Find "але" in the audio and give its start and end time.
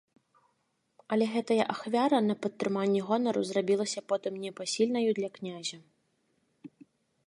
1.15-1.25